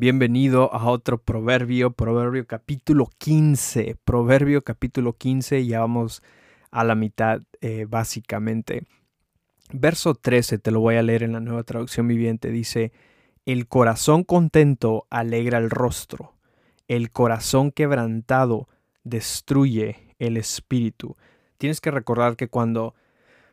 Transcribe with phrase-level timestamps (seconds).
[0.00, 6.22] Bienvenido a otro proverbio, proverbio capítulo 15, proverbio capítulo 15, ya vamos
[6.70, 8.86] a la mitad eh, básicamente.
[9.74, 12.92] Verso 13, te lo voy a leer en la nueva traducción viviente, dice,
[13.44, 16.32] el corazón contento alegra el rostro,
[16.88, 18.70] el corazón quebrantado
[19.04, 21.18] destruye el espíritu.
[21.58, 22.94] Tienes que recordar que cuando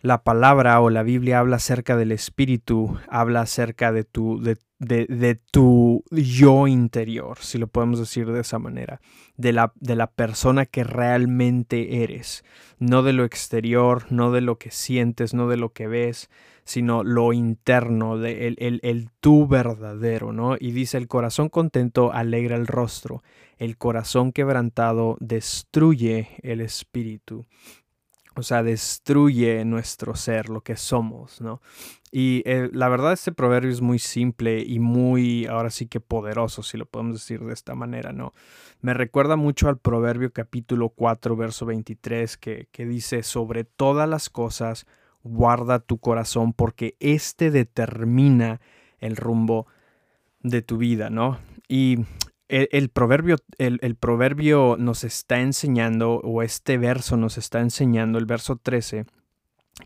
[0.00, 5.40] la palabra o la Biblia habla acerca del espíritu, habla acerca de tu, de, de,
[5.50, 9.00] tu yo interior, si lo podemos decir de esa manera,
[9.36, 12.44] de la, de la persona que realmente eres,
[12.78, 16.30] no de lo exterior, no de lo que sientes, no de lo que ves,
[16.64, 20.56] sino lo interno, de el, el, el tú verdadero, ¿no?
[20.58, 23.22] Y dice, el corazón contento alegra el rostro,
[23.56, 27.46] el corazón quebrantado destruye el espíritu
[28.38, 31.60] o sea, destruye nuestro ser, lo que somos, ¿no?
[32.12, 36.62] Y eh, la verdad este proverbio es muy simple y muy, ahora sí que poderoso,
[36.62, 38.34] si lo podemos decir de esta manera, ¿no?
[38.80, 44.30] Me recuerda mucho al proverbio capítulo 4, verso 23, que, que dice, sobre todas las
[44.30, 44.86] cosas,
[45.24, 48.60] guarda tu corazón porque éste determina
[49.00, 49.66] el rumbo
[50.44, 51.40] de tu vida, ¿no?
[51.66, 52.04] Y
[52.48, 58.56] el, proverbio, el, proverbio nos está enseñando, o este verso nos está enseñando, el verso
[58.56, 59.06] 13,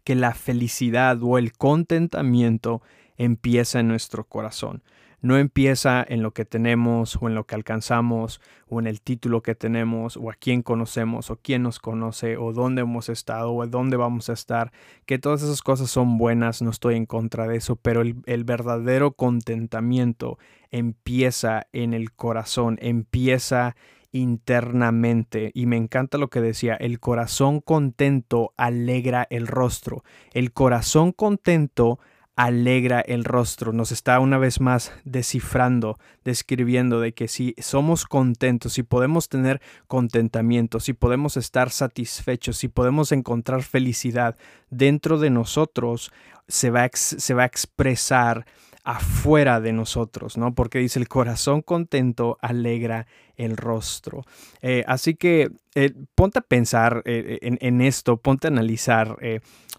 [0.05, 2.83] que la felicidad o el contentamiento
[3.17, 4.83] empieza en nuestro corazón
[5.23, 9.43] no empieza en lo que tenemos o en lo que alcanzamos o en el título
[9.43, 13.67] que tenemos o a quién conocemos o quién nos conoce o dónde hemos estado o
[13.67, 14.73] dónde vamos a estar,
[15.07, 19.13] que todas esas cosas son buenas, no estoy en contra de eso, pero el, verdadero
[19.13, 20.39] contentamiento
[20.71, 23.77] empieza en el corazón, empieza
[24.11, 25.53] internamente.
[25.55, 30.03] Y me encanta lo que decía, el corazón contento alegra el rostro.
[30.33, 31.99] El corazón contento
[32.37, 33.73] alegra el rostro.
[33.73, 39.61] Nos está una vez más descifrando, describiendo de que si somos contentos, si podemos tener
[39.87, 44.37] contentamiento, si podemos estar satisfechos, si podemos encontrar felicidad
[44.71, 46.11] dentro de nosotros,
[46.49, 48.47] se va a, se va a expresar
[48.85, 50.55] afuera de nosotros, ¿no?
[50.55, 53.07] Porque dice el corazón contento alegra
[53.37, 54.25] el rostro.
[54.61, 59.17] Eh, así que eh, ponte a pensar eh, en, esto, ponte a analizar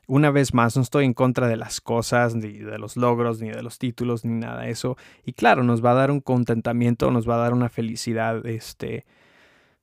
[0.07, 3.49] una vez más, no estoy en contra de las cosas, ni de los logros, ni
[3.49, 4.97] de los títulos, ni nada de eso.
[5.25, 9.05] Y claro, nos va a dar un contentamiento, nos va a dar una felicidad, este,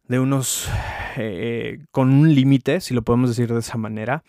[0.08, 0.68] de unos,
[1.90, 4.24] con un límite, si lo podemos decir de esa manera.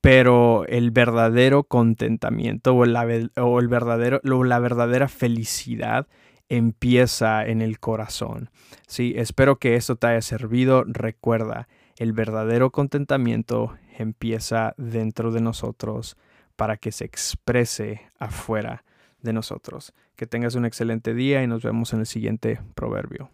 [0.00, 3.30] Pero el verdadero contentamiento o, la, el
[3.68, 6.06] verdadero, la verdadera felicidad
[6.48, 8.50] empieza en el corazón.
[8.86, 10.84] Sí, espero que esto te haya servido.
[10.86, 16.16] Recuerda, el verdadero contentamiento empieza dentro de nosotros
[16.56, 18.84] para que se exprese afuera
[19.22, 19.94] de nosotros.
[20.16, 23.30] Que tengas un excelente día y nos vemos en el siguiente proverbio.